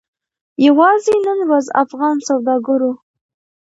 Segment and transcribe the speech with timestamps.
[0.67, 2.91] یوازې نن ورځ افغان سوداګرو